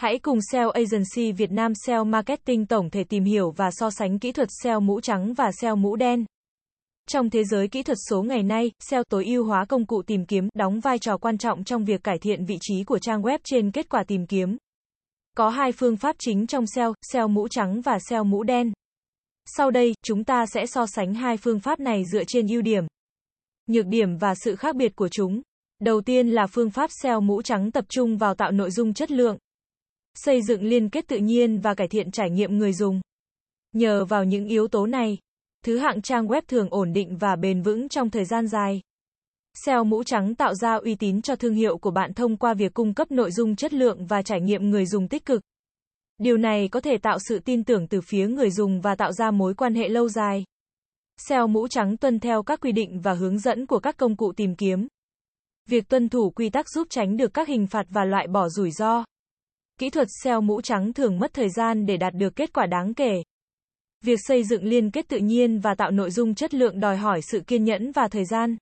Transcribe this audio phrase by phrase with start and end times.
[0.00, 4.18] Hãy cùng SEO Agency Việt Nam SEO Marketing tổng thể tìm hiểu và so sánh
[4.18, 6.24] kỹ thuật SEO mũ trắng và SEO mũ đen.
[7.08, 10.26] Trong thế giới kỹ thuật số ngày nay, SEO tối ưu hóa công cụ tìm
[10.26, 13.38] kiếm đóng vai trò quan trọng trong việc cải thiện vị trí của trang web
[13.44, 14.56] trên kết quả tìm kiếm.
[15.36, 18.72] Có hai phương pháp chính trong SEO, SEO mũ trắng và SEO mũ đen.
[19.56, 22.84] Sau đây, chúng ta sẽ so sánh hai phương pháp này dựa trên ưu điểm,
[23.66, 25.42] nhược điểm và sự khác biệt của chúng.
[25.80, 29.10] Đầu tiên là phương pháp SEO mũ trắng tập trung vào tạo nội dung chất
[29.10, 29.36] lượng,
[30.14, 33.00] xây dựng liên kết tự nhiên và cải thiện trải nghiệm người dùng.
[33.72, 35.18] Nhờ vào những yếu tố này,
[35.64, 38.80] thứ hạng trang web thường ổn định và bền vững trong thời gian dài.
[39.64, 42.74] SEO mũ trắng tạo ra uy tín cho thương hiệu của bạn thông qua việc
[42.74, 45.42] cung cấp nội dung chất lượng và trải nghiệm người dùng tích cực.
[46.18, 49.30] Điều này có thể tạo sự tin tưởng từ phía người dùng và tạo ra
[49.30, 50.44] mối quan hệ lâu dài.
[51.28, 54.32] SEO mũ trắng tuân theo các quy định và hướng dẫn của các công cụ
[54.36, 54.86] tìm kiếm.
[55.68, 58.70] Việc tuân thủ quy tắc giúp tránh được các hình phạt và loại bỏ rủi
[58.70, 59.04] ro.
[59.80, 62.94] Kỹ thuật SEO mũ trắng thường mất thời gian để đạt được kết quả đáng
[62.94, 63.22] kể.
[64.04, 67.20] Việc xây dựng liên kết tự nhiên và tạo nội dung chất lượng đòi hỏi
[67.22, 68.56] sự kiên nhẫn và thời gian.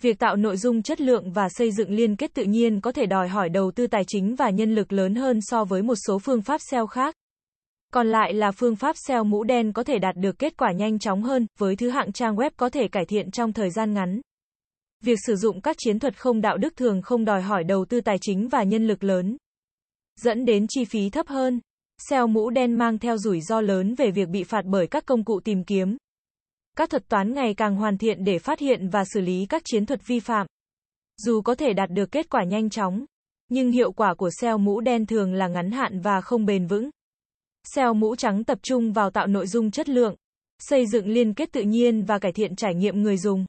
[0.00, 3.06] Việc tạo nội dung chất lượng và xây dựng liên kết tự nhiên có thể
[3.06, 6.18] đòi hỏi đầu tư tài chính và nhân lực lớn hơn so với một số
[6.18, 7.14] phương pháp SEO khác.
[7.92, 10.98] Còn lại là phương pháp SEO mũ đen có thể đạt được kết quả nhanh
[10.98, 14.20] chóng hơn, với thứ hạng trang web có thể cải thiện trong thời gian ngắn.
[15.04, 18.00] Việc sử dụng các chiến thuật không đạo đức thường không đòi hỏi đầu tư
[18.00, 19.36] tài chính và nhân lực lớn,
[20.20, 21.60] dẫn đến chi phí thấp hơn.
[22.08, 25.24] SEO mũ đen mang theo rủi ro lớn về việc bị phạt bởi các công
[25.24, 25.96] cụ tìm kiếm.
[26.76, 29.86] Các thuật toán ngày càng hoàn thiện để phát hiện và xử lý các chiến
[29.86, 30.46] thuật vi phạm.
[31.16, 33.04] Dù có thể đạt được kết quả nhanh chóng,
[33.48, 36.90] nhưng hiệu quả của SEO mũ đen thường là ngắn hạn và không bền vững.
[37.74, 40.14] SEO mũ trắng tập trung vào tạo nội dung chất lượng,
[40.58, 43.46] xây dựng liên kết tự nhiên và cải thiện trải nghiệm người dùng.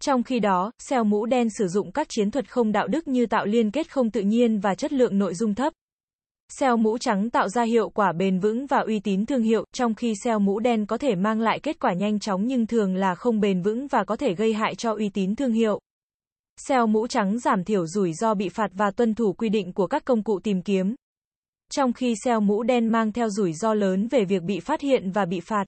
[0.00, 3.26] Trong khi đó, SEO mũ đen sử dụng các chiến thuật không đạo đức như
[3.26, 5.72] tạo liên kết không tự nhiên và chất lượng nội dung thấp.
[6.48, 9.94] SEO mũ trắng tạo ra hiệu quả bền vững và uy tín thương hiệu, trong
[9.94, 13.14] khi SEO mũ đen có thể mang lại kết quả nhanh chóng nhưng thường là
[13.14, 15.80] không bền vững và có thể gây hại cho uy tín thương hiệu.
[16.68, 19.86] SEO mũ trắng giảm thiểu rủi ro bị phạt và tuân thủ quy định của
[19.86, 20.94] các công cụ tìm kiếm.
[21.72, 25.10] Trong khi SEO mũ đen mang theo rủi ro lớn về việc bị phát hiện
[25.10, 25.64] và bị phạt.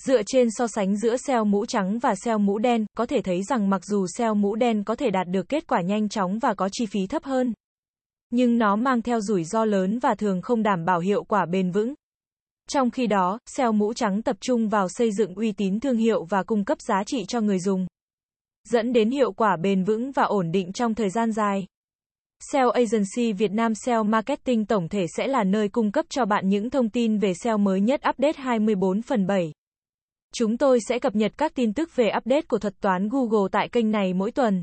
[0.00, 3.42] Dựa trên so sánh giữa SEO mũ trắng và SEO mũ đen, có thể thấy
[3.42, 6.54] rằng mặc dù SEO mũ đen có thể đạt được kết quả nhanh chóng và
[6.54, 7.52] có chi phí thấp hơn,
[8.30, 11.70] nhưng nó mang theo rủi ro lớn và thường không đảm bảo hiệu quả bền
[11.70, 11.94] vững.
[12.70, 16.24] Trong khi đó, SEO mũ trắng tập trung vào xây dựng uy tín thương hiệu
[16.24, 17.86] và cung cấp giá trị cho người dùng,
[18.68, 21.66] dẫn đến hiệu quả bền vững và ổn định trong thời gian dài.
[22.52, 26.48] SEO Agency Việt Nam SEO Marketing tổng thể sẽ là nơi cung cấp cho bạn
[26.48, 29.52] những thông tin về SEO mới nhất update 24 phần 7.
[30.34, 33.68] Chúng tôi sẽ cập nhật các tin tức về update của thuật toán Google tại
[33.68, 34.62] kênh này mỗi tuần.